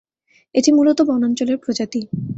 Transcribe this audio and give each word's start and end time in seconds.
এটি 0.55 0.69
মূলত 0.71 0.99
বনাঞ্চলের 1.01 1.57
প্রজাতি। 1.57 2.01